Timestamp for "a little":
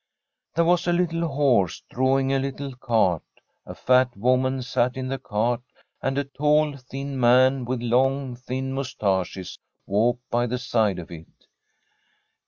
0.87-1.27, 2.33-2.75